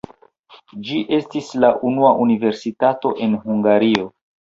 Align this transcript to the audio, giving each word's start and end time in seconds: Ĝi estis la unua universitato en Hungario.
Ĝi 0.87 1.01
estis 1.19 1.53
la 1.65 1.71
unua 1.91 2.17
universitato 2.25 3.15
en 3.27 3.41
Hungario. 3.49 4.15